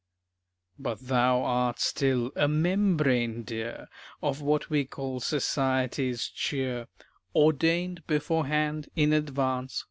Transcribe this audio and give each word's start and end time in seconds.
But 0.79 0.99
thou 1.01 1.43
art 1.43 1.77
still 1.79 2.31
a 2.35 2.47
"membrane" 2.47 3.43
dear 3.43 3.87
Of 4.23 4.41
what 4.41 4.67
we 4.67 4.83
call 4.83 5.19
society's 5.19 6.27
cheer; 6.27 6.87
"Ordained 7.35 8.07
beforehand, 8.07 8.89
in 8.95 9.13
advance." 9.13 9.79